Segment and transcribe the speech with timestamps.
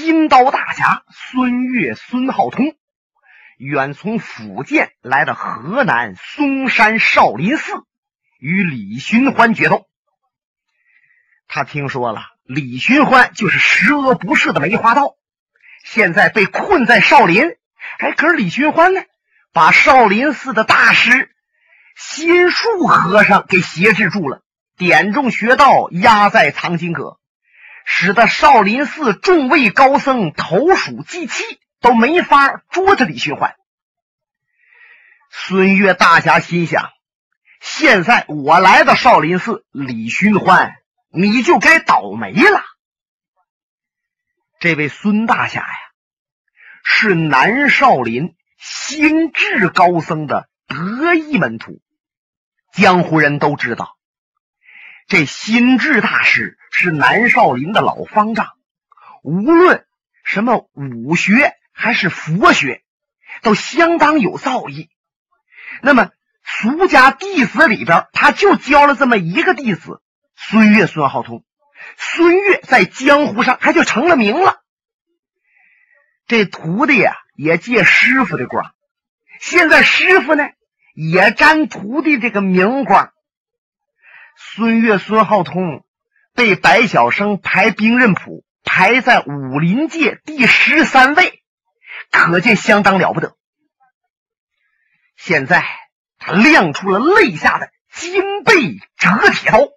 [0.00, 2.74] 金刀大侠孙越、孙浩通，
[3.58, 7.84] 远从福建来到河南嵩山少林寺，
[8.38, 9.86] 与李寻欢决斗。
[11.48, 15.16] 他听说了李寻欢就是十恶不赦的梅花道，
[15.84, 17.44] 现在被困在少林。
[17.98, 19.02] 哎，可是李寻欢呢，
[19.52, 21.30] 把少林寺的大师
[21.94, 24.40] 心术和尚给挟制住了，
[24.78, 27.19] 点中穴道，压在藏经阁。
[27.92, 31.42] 使得少林寺众位高僧投鼠忌器，
[31.80, 33.56] 都没法捉着李寻欢。
[35.28, 36.88] 孙越大侠心想：
[37.60, 40.76] 现在我来到少林寺，李寻欢
[41.08, 42.62] 你就该倒霉了。
[44.60, 45.78] 这位孙大侠呀，
[46.84, 51.82] 是南少林心智高僧的得意门徒，
[52.72, 53.98] 江湖人都知道。
[55.08, 58.48] 这心智大师是南少林的老方丈，
[59.22, 59.84] 无论
[60.24, 62.82] 什么武学还是佛学，
[63.42, 64.88] 都相当有造诣。
[65.82, 66.10] 那么
[66.42, 70.00] 俗家弟子里边，他就教了这么一个弟子
[70.36, 71.44] 孙越、孙浩通。
[71.96, 74.62] 孙越在江湖上他就成了名了。
[76.26, 78.72] 这徒弟呀，也借师傅的光。
[79.40, 80.44] 现在师傅呢，
[80.94, 83.12] 也沾徒弟这个名光。
[84.36, 85.84] 孙越、孙浩通
[86.40, 91.42] 被白晓生排兵刃谱，排在武林界第十三位，
[92.10, 93.36] 可见相当了不得。
[95.16, 95.66] 现在
[96.16, 99.68] 他亮出了肋下的金背折铁刀，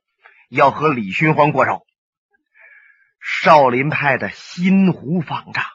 [0.47, 1.83] 要和李寻欢过招。
[3.19, 5.65] 少林派的新湖方丈、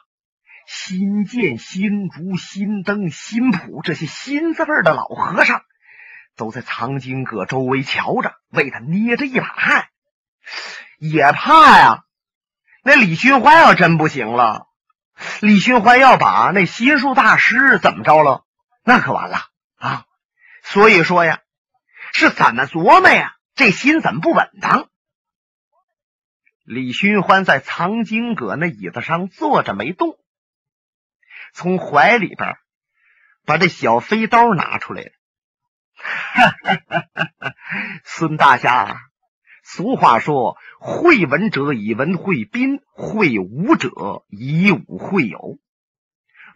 [0.65, 5.61] 新剑、新竹、新灯、新谱这些新字辈的老和尚。
[6.35, 9.87] 都在藏经阁周围瞧着，为他捏着一把汗，
[10.99, 12.03] 也怕呀。
[12.83, 14.67] 那李寻欢要真不行了，
[15.41, 18.45] 李寻欢要把那心术大师怎么着了，
[18.83, 19.39] 那可完了
[19.77, 20.05] 啊！
[20.63, 21.39] 所以说呀，
[22.13, 23.35] 是怎么琢磨呀？
[23.55, 24.89] 这心怎么不稳当？
[26.63, 30.17] 李寻欢在藏经阁那椅子上坐着没动，
[31.51, 32.57] 从怀里边
[33.45, 35.11] 把这小飞刀拿出来了。
[38.05, 39.01] 孙大侠，
[39.71, 43.91] 俗话说：“会文者以文会宾，会武者
[44.27, 45.59] 以武会友。”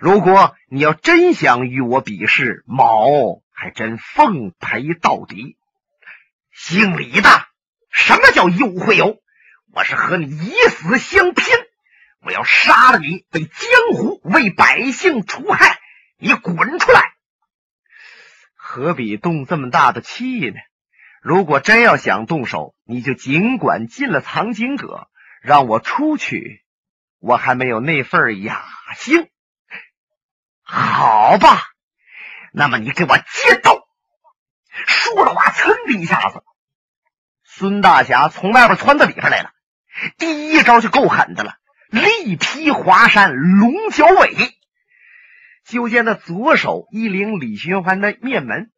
[0.01, 5.57] 如果你要真想与我比试，某还真奉陪到底。
[6.51, 7.29] 姓李的，
[7.91, 9.19] 什么叫以武会友？
[9.75, 11.45] 我是和你以死相拼，
[12.25, 13.51] 我要杀了你，为江
[13.95, 15.79] 湖，为百姓除害。
[16.17, 17.13] 你滚出来！
[18.55, 20.55] 何必动这么大的气呢？
[21.23, 25.07] 如果真要想动手，你就尽管进了藏经阁，
[25.41, 26.65] 让我出去，
[27.19, 28.65] 我还没有那份雅
[28.97, 29.29] 兴。
[30.63, 31.61] 好吧，
[32.51, 33.87] 那么你给我接刀！
[34.85, 36.43] 说着话，噌的一下子，
[37.45, 39.51] 孙大侠从外边窜到里边来了，
[40.17, 41.55] 第一招就够狠的了，
[41.89, 44.35] 力劈华山龙角尾。
[45.65, 48.73] 就见那左手一领李寻欢的面门，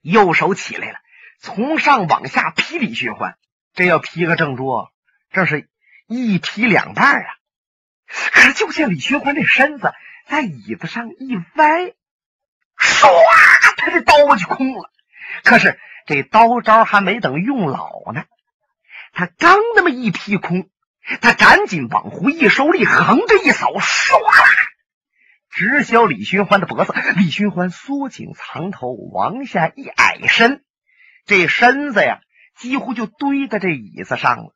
[0.00, 0.98] 右手起来了，
[1.38, 3.36] 从上往下劈李寻欢。
[3.74, 4.90] 这要劈个正着，
[5.30, 5.68] 这是
[6.06, 7.26] 一劈两半啊！
[8.32, 9.92] 可是就见李寻欢这身子
[10.26, 11.92] 在椅子上一歪，
[12.78, 13.08] 唰，
[13.76, 14.90] 他这刀就空了。
[15.44, 18.24] 可是这刀招还没等用老呢，
[19.12, 20.70] 他刚那么一劈空，
[21.20, 24.44] 他赶紧往回一收力，横着一扫，唰啦。
[25.50, 30.64] 直削李寻欢的脖子，李寻欢缩紧藏头，往下一矮身，
[31.26, 32.20] 这身子呀，
[32.56, 34.54] 几乎就堆在这椅子上了。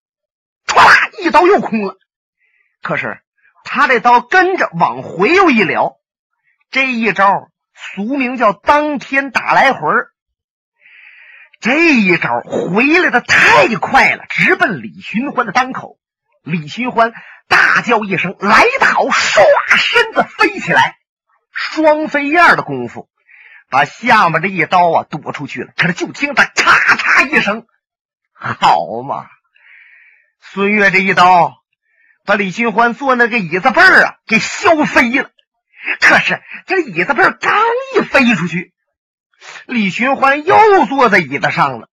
[0.66, 1.96] 唰啦，一刀又空了。
[2.80, 3.20] 可是
[3.64, 5.96] 他这刀跟着往回又一撩，
[6.70, 9.80] 这一招俗名叫当天打来回
[11.60, 15.98] 这一招回来的太快了，直奔李寻欢的当口。
[16.42, 17.12] 李寻欢。
[17.48, 19.06] 大叫一声，来得好！
[19.06, 19.42] 唰，
[19.76, 20.98] 身子飞起来，
[21.50, 23.09] 双飞燕的功夫，
[23.70, 25.72] 把下面这一刀啊躲出去了。
[25.76, 27.66] 可是就听他咔嚓一声，
[28.34, 29.26] 好嘛！
[30.40, 31.54] 孙越这一刀，
[32.26, 35.30] 把李寻欢坐那个椅子背儿啊给削飞了。
[36.00, 37.58] 可是这椅子背儿刚
[37.96, 38.74] 一飞出去，
[39.66, 41.88] 李寻欢又坐在椅子上了，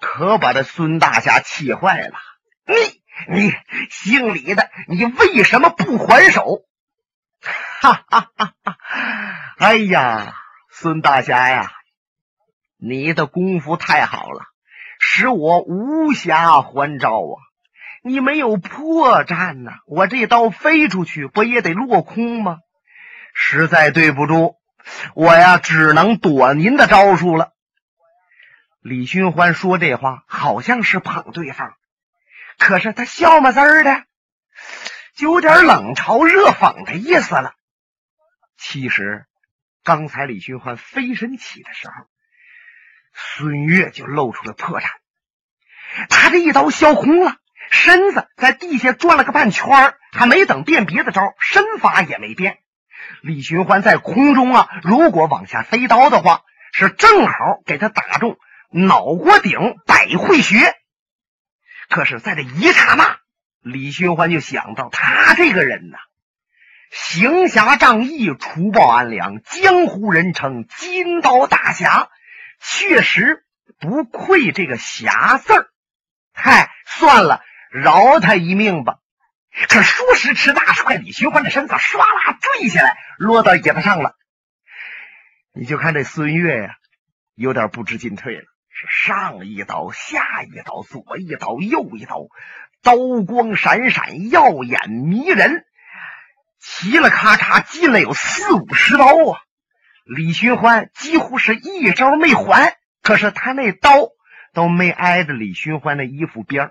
[0.00, 2.18] 可把这孙大侠气坏了。
[2.66, 3.02] 你。
[3.28, 3.54] 你
[3.90, 6.64] 姓李的，你为什么不还手？
[7.80, 8.76] 哈哈哈哈！
[9.58, 10.34] 哎呀，
[10.70, 11.72] 孙大侠呀，
[12.78, 14.44] 你的功夫太好了，
[14.98, 17.36] 使我无暇还招啊！
[18.02, 19.78] 你没有破绽呐！
[19.86, 22.58] 我这刀飞出去，不也得落空吗？
[23.34, 24.56] 实在对不住，
[25.14, 27.52] 我呀，只能躲您的招数了。
[28.80, 31.74] 李寻欢说这话，好像是捧对方，
[32.58, 34.04] 可是他笑么滋儿的，
[35.16, 37.54] 就有点冷嘲热讽的意思了。
[38.56, 39.26] 其实，
[39.82, 41.94] 刚才李寻欢飞身起的时候，
[43.12, 44.86] 孙越就露出了破绽。
[46.08, 47.36] 他这一刀削空了，
[47.70, 52.58] 身子在地下转了个半圈还没等变别的招，身法也没变。
[53.20, 56.42] 李寻欢在空中啊，如果往下飞刀的话，
[56.72, 57.34] 是正好
[57.66, 58.38] 给他打中
[58.70, 60.74] 脑瓜顶百会穴。
[61.88, 63.18] 可是，在这一刹那，
[63.60, 65.98] 李寻欢就想到，他这个人呐，
[66.96, 72.08] 行侠仗义、除暴安良，江湖人称金刀大侠，
[72.60, 73.44] 确实
[73.80, 75.66] 不愧这个“侠”字儿。
[76.32, 77.42] 嗨，算了，
[77.72, 78.98] 饶他一命吧。
[79.68, 84.14] 可说时迟，那时快，李寻欢的身子唰啦坠下来，落到椅子上了。
[85.52, 86.76] 你就看这孙越呀，
[87.34, 92.28] 有点不知进退了，是上一刀，下一刀，左一刀，右一刀，
[92.84, 95.64] 刀光闪闪，耀眼迷人，
[96.64, 99.38] 齐了咔嚓进了有四五十刀啊！
[100.04, 103.90] 李寻欢几乎是一招没还，可是他那刀。
[104.54, 106.70] 都没挨着李寻欢的衣服边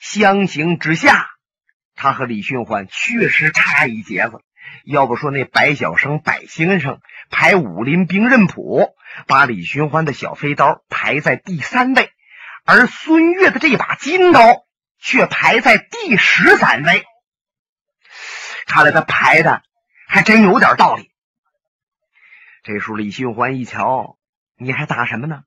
[0.00, 1.28] 相形之下，
[1.94, 4.40] 他和李寻欢确实差一截子。
[4.84, 6.98] 要不说那白晓生、白先生
[7.30, 8.88] 排武林兵刃谱，
[9.28, 12.10] 把李寻欢的小飞刀排在第三位，
[12.64, 14.64] 而孙越的这把金刀
[14.98, 17.04] 却排在第十三位。
[18.72, 19.62] 看来他排的
[20.08, 21.10] 还真有点道理。
[22.62, 24.16] 这时候李寻欢一瞧，
[24.56, 25.42] 你还打什么呢？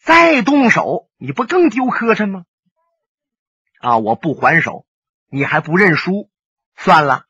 [0.00, 2.44] 再动手，你不更丢磕碜吗？
[3.80, 3.98] 啊！
[3.98, 4.86] 我不还手，
[5.28, 6.30] 你还不认输？
[6.76, 7.24] 算了，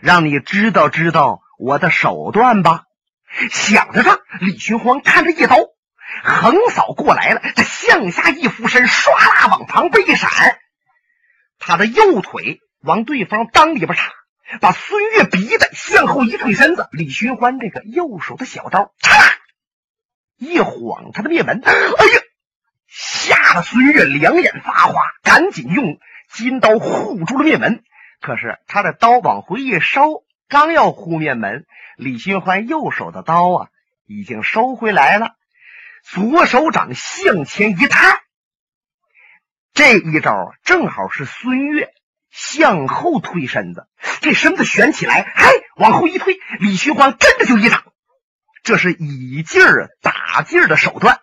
[0.00, 2.84] 让你知道知道我的手段吧。
[3.50, 5.56] 想着这，李寻欢看着一刀
[6.24, 10.58] 横扫过来了，他向下一俯身，唰啦往旁边一闪，
[11.58, 14.10] 他的右腿往对方裆里边插，
[14.60, 16.88] 把孙越逼得向后一退身子。
[16.92, 19.36] 李寻欢这个右手的小刀，嚓！
[20.36, 22.22] 一晃，他的面门，哎呀，
[22.86, 25.98] 吓得孙越两眼发花，赶紧用
[26.30, 27.82] 金刀护住了面门。
[28.20, 31.66] 可是他的刀往回一收，刚要护面门，
[31.96, 33.68] 李寻欢右手的刀啊，
[34.06, 35.36] 已经收回来了，
[36.02, 38.20] 左手掌向前一探，
[39.74, 41.92] 这一招正好是孙越
[42.30, 43.86] 向后推身子，
[44.20, 47.84] 这身子悬起来，哎，往后一推，李寻欢跟着就一掌。
[48.62, 51.20] 这是以劲儿打劲儿的手段，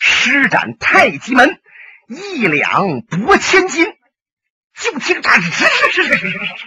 [0.00, 1.60] 施展太极门，
[2.08, 3.86] 一两拨千斤。
[4.74, 6.58] 就听他吱吱吱吱吱吱吱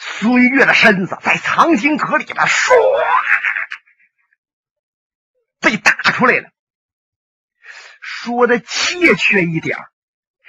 [0.00, 2.72] 孙越的身子在藏经阁里边唰
[5.60, 6.50] 被打出来了。
[8.00, 9.78] 说的切确一点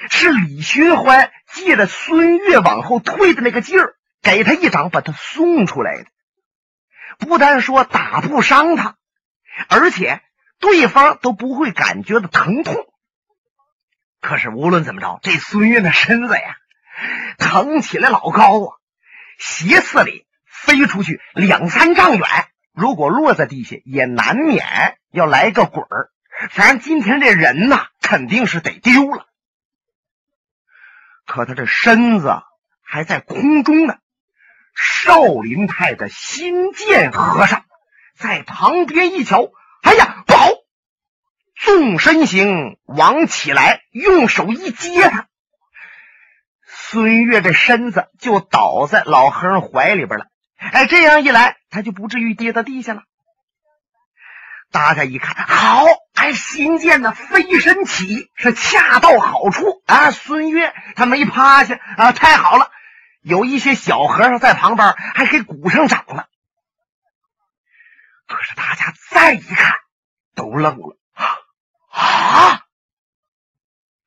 [0.10, 6.06] 是李寻欢借着孙越往后退的那个劲儿，给他一掌把他送出来的。
[7.18, 8.96] 不但说打不伤他，
[9.68, 10.22] 而且
[10.60, 12.76] 对方都不会感觉到疼痛。
[14.22, 16.56] 可是无论怎么着，这孙越的身子呀，
[17.38, 18.76] 腾起来老高啊，
[19.38, 22.28] 斜刺里飞出去两三丈远，
[22.74, 26.12] 如果落在地下，也难免要来个滚儿。
[26.52, 29.26] 反正今天这人呐，肯定是得丢了。
[31.30, 32.42] 可他这身子
[32.82, 33.96] 还在空中呢。
[34.76, 37.66] 少林派的新建和尚
[38.18, 40.48] 在旁边一瞧，哎呀，不好！
[41.56, 45.28] 纵身行，往起来，用手一接他，
[46.66, 50.28] 孙越这身子就倒在老和尚怀里边了。
[50.58, 53.04] 哎，这样一来，他就不至于跌到地下了。
[54.72, 55.84] 大家一看，好，
[56.20, 60.12] 哎，新建的飞身起是恰到好处啊！
[60.12, 62.70] 孙越他没趴下啊，太好了。
[63.22, 66.26] 有一些小和尚在旁边还给鼓上掌呢，
[68.28, 69.76] 可是大家再一看，
[70.36, 70.98] 都愣了
[71.90, 72.66] 啊！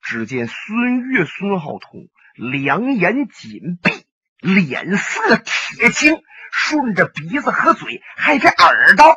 [0.02, 4.06] 只见孙越、孙浩通两眼紧闭，
[4.38, 9.16] 脸色铁青，顺着鼻子和嘴，还这耳朵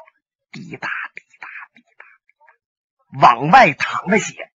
[0.53, 0.89] 滴答
[3.19, 4.51] 往外淌着血。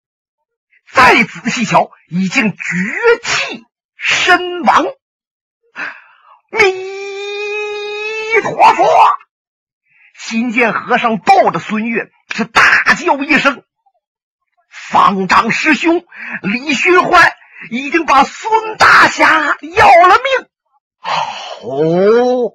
[0.91, 2.57] 再仔细瞧，已经绝
[3.23, 3.63] 气
[3.95, 4.85] 身亡。
[6.51, 6.61] 弥
[8.41, 8.85] 陀佛！
[10.17, 13.63] 新建和尚抱着孙悦是大叫一声，
[14.69, 16.05] 方丈师兄
[16.41, 17.33] 李寻欢
[17.69, 20.47] 已经把孙大侠要了命。
[21.63, 22.53] 哦，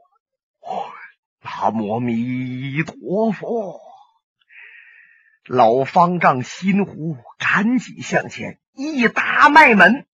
[1.42, 3.80] 阿弥陀佛！
[5.52, 10.06] 老方丈心湖赶紧向前一打脉门，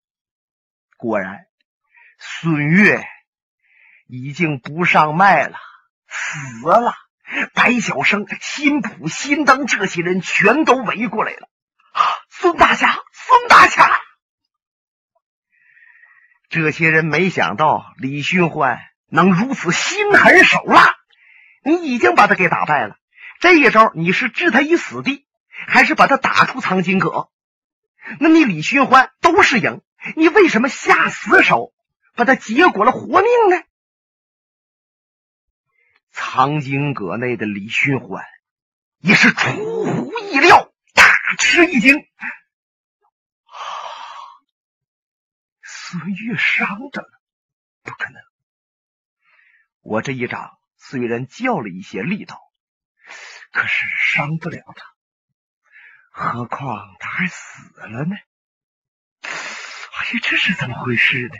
[0.97, 1.45] 果然
[2.19, 3.07] 孙越
[4.07, 5.59] 已经不上脉了，
[6.09, 6.95] 死了。
[7.52, 11.50] 白晓生、辛普、辛登这些人全都围过来了。
[11.93, 12.00] 啊，
[12.31, 13.90] 孙大侠，孙大侠！
[16.49, 20.97] 这些人没想到李寻欢能如此心狠手辣，
[21.62, 22.97] 你已经把他给打败了，
[23.38, 25.25] 这一招你是置他于死地，
[25.66, 27.30] 还是把他打出藏经阁？
[28.20, 29.82] 那你李寻欢都是赢，
[30.16, 31.75] 你为什么下死手
[32.14, 33.62] 把他结果了活命呢？
[36.10, 38.25] 藏经阁内的李寻欢
[38.98, 41.04] 也是出乎意料，大
[41.38, 41.96] 吃一惊。
[41.98, 42.26] 啊
[45.62, 47.08] 孙越伤着了，
[47.82, 48.20] 不可能！
[49.82, 52.40] 我这一掌虽然较了一些力道，
[53.52, 54.95] 可是伤不了他。
[56.18, 58.16] 何况他还死了呢！
[59.23, 61.35] 哎呀，这是怎么回事呢？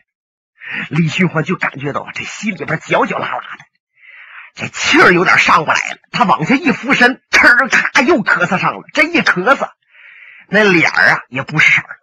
[0.91, 3.65] 李寻欢就感觉到这心里边绞绞拉拉的。
[4.55, 8.83] 这气儿有点上不来了，他往下一俯身，哧咔又咳嗽上了。
[8.93, 9.71] 这一咳嗽，
[10.49, 11.99] 那脸儿啊也不是色儿。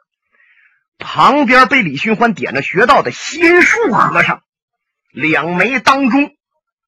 [0.98, 4.42] 旁边被李寻欢点了穴道的心术和尚，
[5.12, 6.36] 两眉当中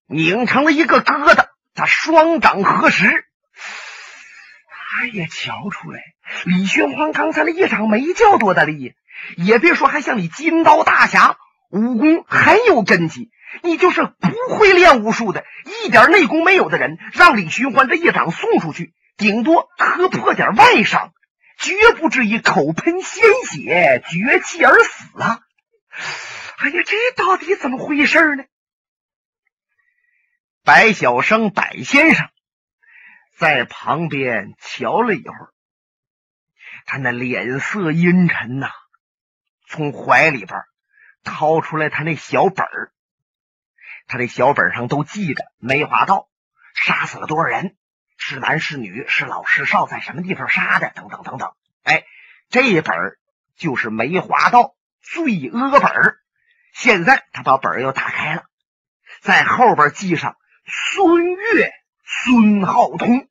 [0.08, 1.50] 拧成了一个疙瘩。
[1.76, 3.25] 他双掌合十，
[4.98, 6.02] 他也瞧出来，
[6.46, 8.94] 李寻欢刚才那一掌没叫多大力，
[9.36, 11.38] 也别说还像你金刀大侠，
[11.70, 13.30] 武功很有根基。
[13.62, 15.44] 你就是不会练武术的，
[15.84, 21.14] 一点内功没有的人，让李寻欢这一掌送出去，顶多磕破点外伤，
[21.58, 25.42] 绝不至于口喷鲜血、绝气而死啊！
[26.58, 28.46] 哎呀，这到底怎么回事呢？
[30.64, 32.30] 白晓生，白先生
[33.38, 35.54] 在旁边瞧了一会儿，
[36.86, 38.70] 他那脸色阴沉呐，
[39.68, 40.62] 从怀里边
[41.24, 42.92] 掏出来他那小本儿。
[44.08, 46.30] 他这小本上都记着梅花道
[46.76, 47.76] 杀死了多少人，
[48.18, 51.54] 是男是女，是老是少，在什么地方杀的，等等等等。
[51.84, 52.06] 哎，
[52.50, 52.96] 这一本
[53.58, 55.92] 就是梅花道罪恶本
[56.74, 58.46] 现在他把本儿又打开了，
[59.22, 61.72] 在后边记上孙越、
[62.24, 63.28] 孙浩通，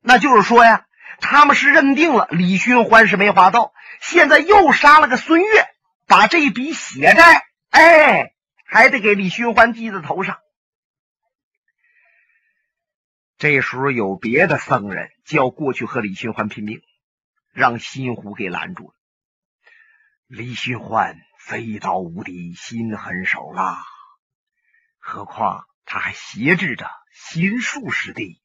[0.00, 0.86] 那就是说呀，
[1.20, 5.68] 他们是认定了李寻欢是梅花道，现在又杀了个孙越，
[6.06, 8.34] 把这笔血债，哎。
[8.70, 10.40] 还得给李寻欢记在头上。
[13.38, 16.82] 这时候有别的僧人就要过去和李寻欢拼命，
[17.54, 18.94] 让新虎给拦住了。
[20.26, 23.78] 李寻欢飞刀无敌，心狠手辣，
[24.98, 28.40] 何况他还挟制着心术师弟。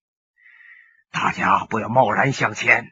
[1.12, 2.92] 大家不要贸然向前，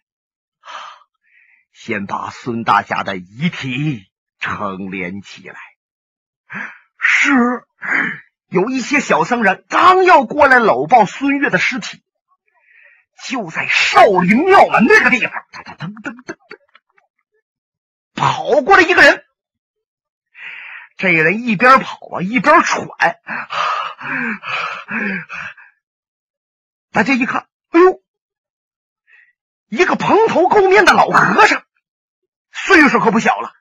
[1.74, 5.60] 先把孙大侠的遗体成连起来。
[7.00, 7.32] 是，
[8.48, 12.04] 有一些小僧人刚要过来搂抱孙越的尸体，
[13.26, 16.38] 就在少林庙门那个地方，噔噔噔噔噔，
[18.14, 19.26] 跑过来一个人。
[20.98, 22.88] 这人一边跑啊一边喘，
[26.92, 28.04] 大家一看，哎呦，
[29.70, 31.64] 一个蓬头垢面的老和尚，
[32.52, 33.54] 岁数可不小了，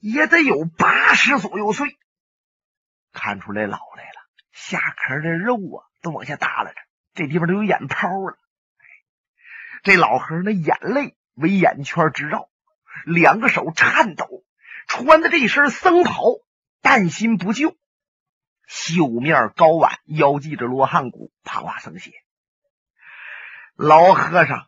[0.00, 1.96] 也得有八十左右岁。
[3.10, 4.20] 看出来老来了，
[4.52, 6.76] 下壳的肉啊都往下耷拉着，
[7.14, 8.38] 这地方都有眼泡了。
[9.82, 12.50] 这老和尚的眼泪为眼圈直绕，
[13.06, 14.44] 两个手颤抖，
[14.86, 16.22] 穿的这身僧袍，
[16.82, 17.76] 担心不救，
[18.66, 22.21] 袖面高挽，腰系着罗汉骨，啪啪僧鞋。
[23.76, 24.66] 老和尚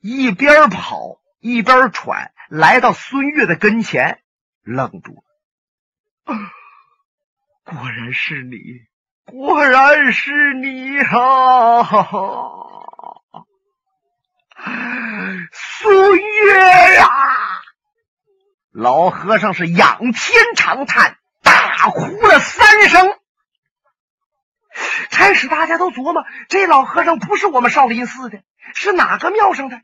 [0.00, 4.22] 一边跑一边喘，来到孙悦的跟前，
[4.62, 6.36] 愣住了。
[7.64, 8.58] 果然是你，
[9.24, 11.88] 果然是你啊！
[15.52, 17.08] 孙越呀，
[18.70, 23.18] 老和尚是仰天长叹，大哭了三声。
[25.10, 28.42] 开始大家都琢磨，这老和尚不是我们少林寺的，
[28.74, 29.82] 是哪个庙上的？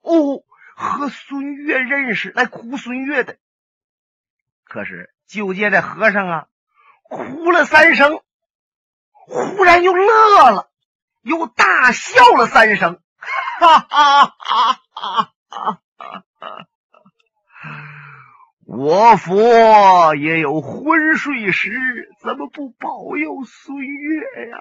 [0.00, 0.42] 哦，
[0.76, 3.36] 和孙悦认识，来哭孙悦的。
[4.64, 6.46] 可是就见这和尚啊。
[7.08, 8.22] 哭了三声，
[9.12, 10.70] 忽然又乐了，
[11.22, 13.00] 又大笑了三声，
[13.60, 15.80] 哈哈哈哈哈
[16.40, 16.66] 哈！
[18.66, 24.58] 我佛也有昏睡时，怎么不保佑孙悦呀？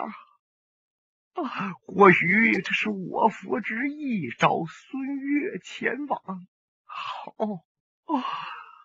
[1.36, 6.22] 啊，或许这是我佛之意，找孙悦前往。
[6.86, 7.34] 好
[8.06, 8.24] 啊，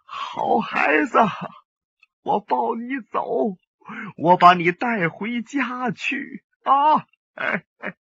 [0.07, 1.19] 好孩子，
[2.23, 3.59] 我抱你走，
[4.17, 7.07] 我把你带回家去啊！
[7.35, 7.95] 哎哎。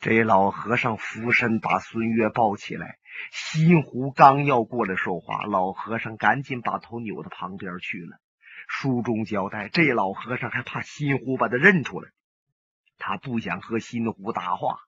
[0.00, 2.98] 这老和尚俯身把孙悦抱起来，
[3.30, 8.18] 新湖刚要过来说话，老和尚赶紧把头扭到旁边去了。
[8.66, 12.10] 书中交代，这老和尚还怕新湖把他认出来，
[12.98, 14.78] 他不想和新湖搭话，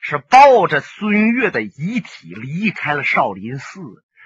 [0.00, 3.80] 是抱着孙悦的遗体离开了少林寺，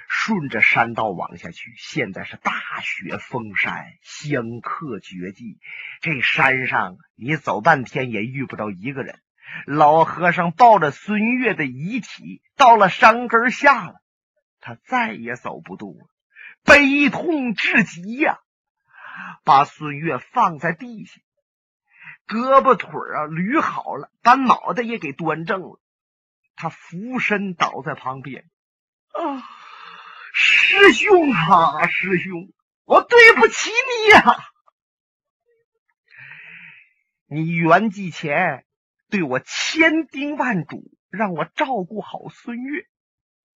[0.09, 1.73] 顺着山道往下去。
[1.79, 5.59] 现在是大雪封山，香客绝迹，
[6.03, 9.21] 这山上你走半天也遇不到一个人。
[9.67, 14.01] 老和尚抱着孙悦的遗体到了山根下了，
[14.61, 16.09] 他再也走不动了，
[16.65, 18.39] 悲痛至极呀！
[19.45, 21.21] 把孙悦放在地下，
[22.27, 25.81] 胳膊腿啊捋好了，把脑袋也给端正了。
[26.57, 28.45] 他俯身倒在旁边，
[29.13, 29.43] 啊，
[30.33, 32.53] 师兄啊，师兄，
[32.85, 34.37] 我对不起你呀！
[37.27, 38.65] 你圆寂前。
[39.15, 42.85] 对我千叮万嘱，让我照顾好孙悦，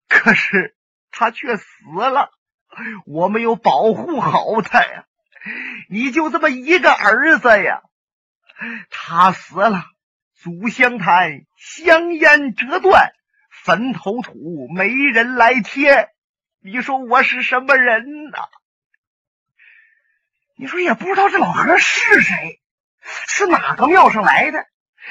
[0.09, 0.75] 可是
[1.11, 2.29] 他却死了，
[3.05, 5.05] 我没有保护好他呀！
[5.87, 7.83] 你就这么一个儿子呀，
[8.89, 9.85] 他死了，
[10.33, 13.13] 祖香坛香烟折断，
[13.49, 16.09] 坟头土没人来贴，
[16.59, 18.39] 你说我是什么人呐？
[20.57, 22.61] 你说也不知道这老和尚是谁，
[22.99, 24.67] 是哪个庙上来的？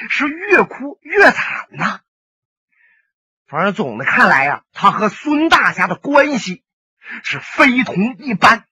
[0.09, 2.01] 是越哭越惨呐！
[3.47, 6.63] 反正总的看来呀，他和孙大侠的关系
[7.23, 8.67] 是非同一般。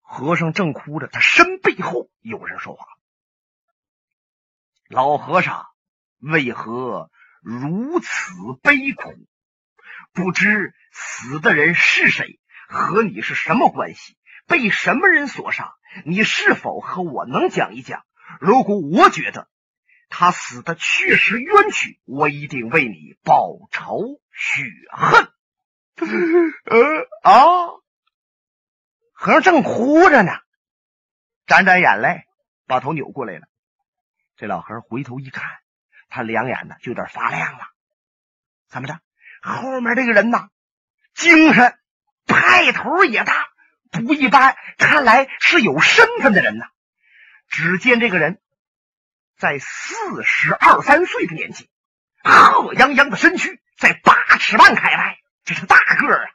[0.00, 2.84] 和尚正哭着，他身背后有人说话
[4.90, 5.66] ：“老和尚，
[6.18, 9.14] 为何如此悲苦？
[10.12, 14.18] 不知死的人是谁，和你是什么关系？
[14.46, 15.72] 被什么人所杀？
[16.04, 18.04] 你是否和我能讲一讲？”
[18.40, 19.48] 如果我觉得
[20.08, 25.28] 他死的确实冤屈，我一定为你报仇雪恨。
[26.64, 27.68] 呃啊！
[29.12, 30.32] 和尚正哭着呢，
[31.46, 32.24] 沾沾眼泪，
[32.66, 33.46] 把头扭过来了。
[34.36, 35.44] 这老和尚回头一看，
[36.08, 37.60] 他两眼呢就有点发亮了。
[38.68, 39.00] 怎么着？
[39.42, 40.48] 后面这个人呐，
[41.14, 41.78] 精神
[42.26, 43.48] 派头也大，
[43.90, 44.56] 不一般。
[44.78, 46.66] 看来是有身份的人呐。
[47.52, 48.40] 只见这个人
[49.36, 51.68] 在四十二三岁的年纪，
[52.24, 56.30] 鹤泱泱的身躯在八尺半开外，这是大个儿啊！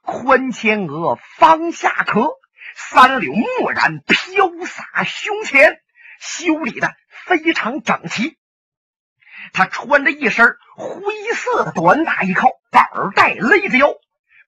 [0.00, 2.32] 宽前额，方下颏，
[2.74, 5.82] 三绺墨染飘洒胸前，
[6.18, 8.38] 修理的非常整齐。
[9.52, 13.92] 他穿着一身灰色的短打衣靠，板带勒着腰，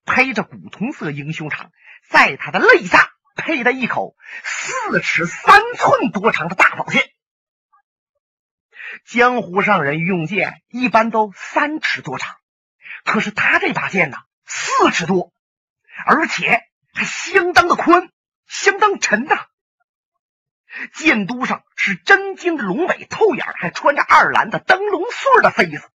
[0.03, 1.71] 配着古铜色英雄长，
[2.09, 3.12] 在他的肋下。
[3.35, 7.09] 配的一口四尺三寸多长的大宝剑。
[9.05, 12.35] 江湖上人用剑一般都三尺多长，
[13.03, 15.33] 可是他这把剑呢，四尺多，
[16.05, 16.61] 而且
[16.93, 18.09] 还相当的宽，
[18.47, 19.47] 相当沉呐。
[20.93, 25.89] 剑都上是真金的龙尾，透眼还穿着二蓝的灯笼穗的妃子。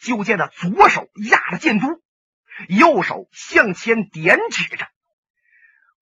[0.00, 2.02] 就见他左手压着剑都，
[2.68, 4.88] 右手向前点指着。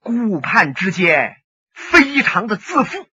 [0.07, 1.43] 顾盼之间，
[1.73, 3.09] 非常的自负。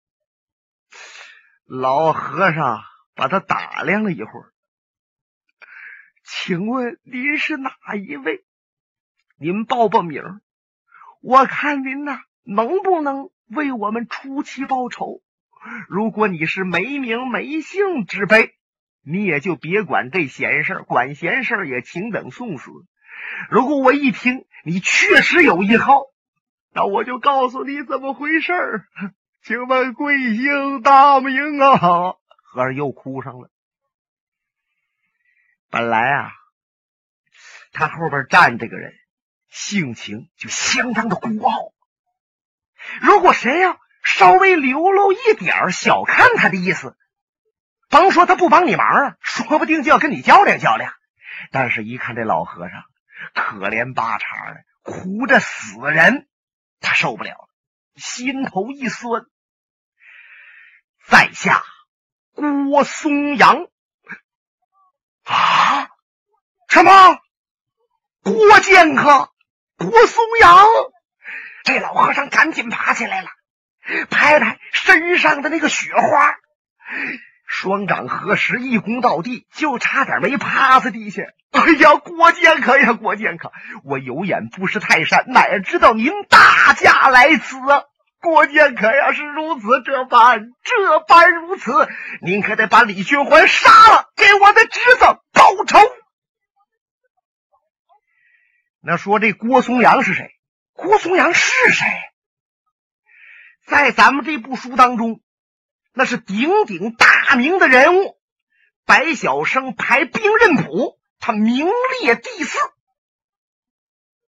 [1.66, 2.84] 老和尚
[3.16, 4.54] 把他打量了一会儿，
[6.24, 8.46] 请问您是哪一位？
[9.40, 10.22] 您报报名，
[11.20, 15.24] 我看您呐，能不能为我们出奇报仇？
[15.90, 18.54] 如果你是没名没姓之辈，
[19.02, 22.70] 你也就别管这闲事管闲事也请等送死。
[23.50, 26.04] 如果我一听你确实有一号，
[26.76, 28.88] 那我就告诉你怎么回事儿，
[29.44, 31.78] 请问贵姓大名啊？
[31.78, 33.50] 和尚又哭上了。
[35.70, 36.32] 本来啊，
[37.72, 38.94] 他后边站这个人，
[39.50, 41.74] 性情就相当的孤傲。
[43.02, 46.98] 如果谁要稍微流露一点小看他的意思，
[47.90, 50.92] 甭说他不帮你忙啊，说不定就要跟你较量较量。
[51.52, 52.84] 但是，一看这老和尚
[53.34, 56.28] 可怜巴叉的，哭着死人。
[56.84, 57.50] 他受不了了，
[57.96, 59.26] 心头一酸。
[61.08, 61.64] 在下
[62.34, 63.68] 郭松阳，
[65.24, 65.90] 啊？
[66.68, 67.20] 什么？
[68.24, 69.32] 郭剑客？
[69.78, 70.66] 郭松阳？
[71.64, 73.30] 这老和尚赶紧爬起来了，
[74.10, 76.38] 拍拍身上的那个雪花，
[77.54, 81.22] 双掌合十，一躬到地，就差点没趴在地下。
[81.54, 83.52] 哎呀，郭剑客呀，郭剑客，
[83.84, 87.84] 我有眼不识泰山，哪知道您大驾来此啊！
[88.20, 91.88] 郭剑客呀，是如此这般，这般如此，
[92.24, 95.78] 您可得把李寻欢杀了，给我的侄子报仇。
[98.82, 100.32] 那说这郭松阳是谁？
[100.74, 101.86] 郭松阳是谁？
[103.68, 105.22] 在咱们这部书当中，
[105.94, 108.18] 那是鼎鼎大名的人物。
[108.86, 111.68] 白晓生排兵刃谱，他名
[112.02, 112.60] 列第四；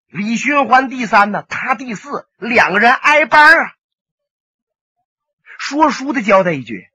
[0.08, 3.74] 李寻欢第三呢，他第四，两个人挨班啊。
[5.58, 6.88] 说书的交代一句：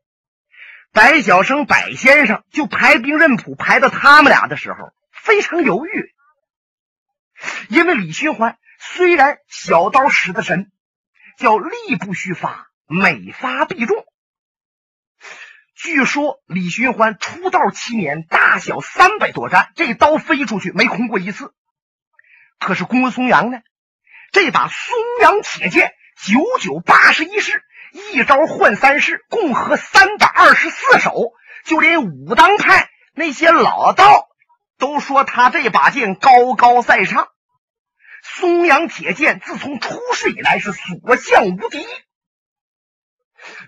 [0.92, 6.14] 白晓生、白先生就排兵刃谱排到他们俩的时候，非常犹豫，
[7.68, 8.58] 因为李寻欢。
[8.78, 10.72] 虽然小刀使得神，
[11.36, 14.06] 叫力不虚发，每发必中。
[15.82, 21.54] 据说李寻欢出道七年，大小三百多战，这刀飞出去没空过一次。
[22.58, 23.60] 可是郭松阳呢？
[24.30, 27.64] 这把松阳铁剑九九八十一式，
[28.12, 31.32] 一招换三式，共合三百二十四手。
[31.64, 34.28] 就连武当派那些老道
[34.76, 37.28] 都说他这把剑高高在上。
[38.22, 41.86] 松阳铁剑自从出世以来是所向无敌。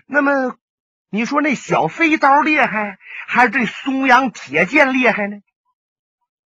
[0.05, 0.59] 那么，
[1.13, 2.97] 你说那小飞刀厉害，
[3.27, 5.41] 还是这松阳铁剑厉害呢？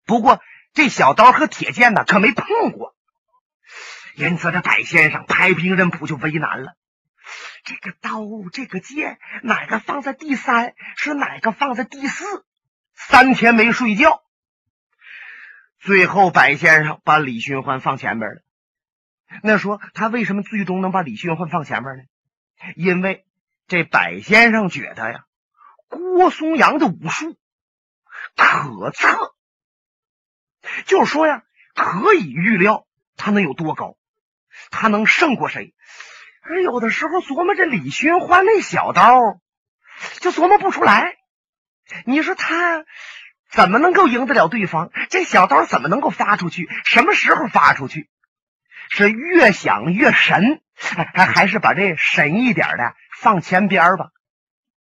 [0.06, 0.40] 不过
[0.72, 2.94] 这小刀和铁剑呢，可没碰过。
[4.14, 6.76] 因此，这白先生排兵刃谱就为难了：
[7.64, 8.20] 这个刀，
[8.52, 12.44] 这个剑，哪个放在第三，是哪个放在第四？
[12.94, 14.22] 三天没睡觉。
[15.80, 18.42] 最后，白先生把李寻欢放前边了。
[19.42, 22.02] 那说他为什么最终能把李寻欢放前面呢？
[22.76, 23.24] 因为
[23.72, 25.24] 这柏先生觉得呀，
[25.88, 27.38] 郭松阳的武术
[28.36, 29.34] 可测，
[30.84, 31.42] 就是说呀，
[31.74, 33.96] 可以预料他能有多高，
[34.70, 35.72] 他能胜过谁。
[36.42, 39.40] 而有的时候琢磨这李寻欢那小刀，
[40.20, 41.16] 就琢磨不出来。
[42.04, 42.84] 你说他？
[43.48, 44.90] 怎么能够赢得了对方？
[45.08, 46.68] 这小刀怎么能够发出去？
[46.84, 48.10] 什么时候发出去？
[48.90, 54.10] 是越想越神，还还是把这神一点的放前边吧？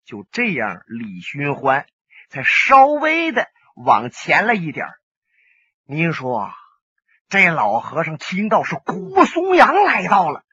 [0.05, 1.87] 就这样，李寻欢
[2.29, 4.89] 才稍微的往前了一点。
[5.85, 6.53] 您说，
[7.31, 10.45] 这老和尚听到是郭松阳来到了，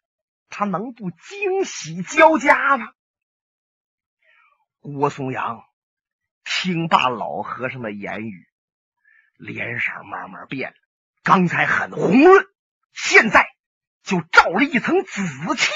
[0.48, 2.88] 他能不惊喜交加吗？
[4.80, 5.66] 郭松阳。
[6.46, 8.48] 听罢老和尚的言语，
[9.36, 10.76] 脸色慢慢变了。
[11.22, 12.46] 刚才很红润，
[12.94, 13.46] 现在
[14.04, 15.22] 就罩了一层紫
[15.56, 15.72] 气，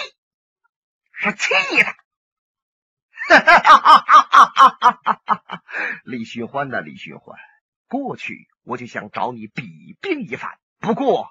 [1.20, 1.50] 是气
[1.84, 1.96] 的。
[3.30, 5.64] 哈哈哈哈哈哈
[6.06, 7.38] 李寻欢呐，李寻欢，
[7.88, 11.30] 过去我就想找你比兵一番，不过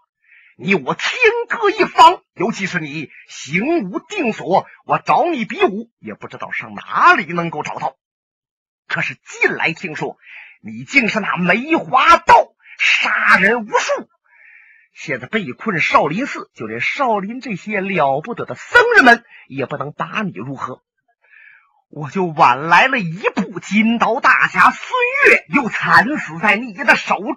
[0.57, 1.09] 你我天
[1.49, 7.96] 各一方，尤其是你行无定所，我找你比武也不知道上哪里能够找到。
[8.87, 10.18] 可是近来听说，
[10.61, 14.11] 你竟是那梅花道，杀人无数。
[14.99, 20.83] 现在被困少林寺，就连少林这些了不得的僧人们也不能打你如何？
[21.91, 24.89] 我就晚来了一步，金刀大侠孙
[25.29, 27.37] 越又惨死在你的手中。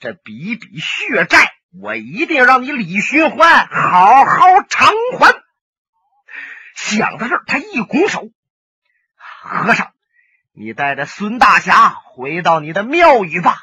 [0.00, 5.34] 这笔笔血债，我一定让你李寻欢好好偿还。
[6.76, 8.28] 想到这儿，他一拱手。
[9.16, 9.92] 和尚，
[10.52, 13.56] 你带着孙大侠回到你的庙宇吧，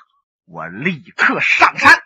[0.45, 2.01] 我立刻上山。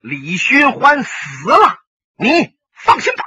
[0.00, 1.78] 李寻欢死了，
[2.16, 3.24] 你放心吧。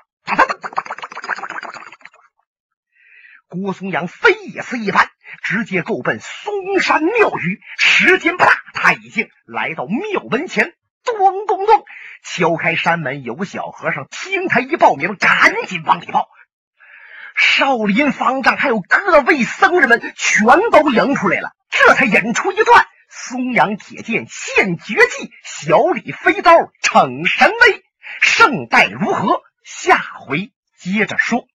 [3.49, 5.09] 郭松阳飞也似一般，
[5.43, 7.59] 直接够奔嵩山庙宇。
[7.77, 11.83] 时间不大，他已经来到庙门前，咚咚咚，
[12.23, 13.23] 敲开山门。
[13.23, 16.29] 有个小和尚听他一报名，赶紧往里报。
[17.35, 27.83] 少林方丈还有各位僧人们全都迎出来了，这才引出一段松阳铁剑现绝技，小李飞刀逞神威，
[28.21, 29.41] 胜败如何？
[29.65, 31.45] 下回接着说。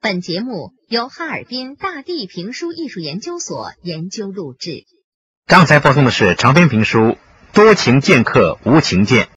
[0.00, 4.84] 本节目由哈尔滨大地评书艺术研究所研究录制。
[5.46, 6.98] 刚才播送的是长篇评书
[7.52, 9.26] 《多情剑客无情剑》。